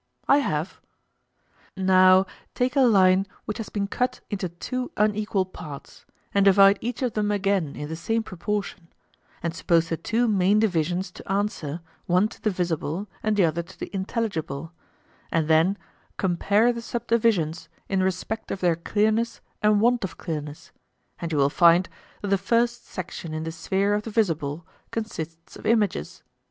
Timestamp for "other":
13.45-13.61